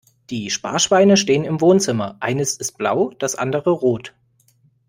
[0.31, 4.15] Die Sparschweine stehen im Wohnzimmer, eines ist blau das andere rot.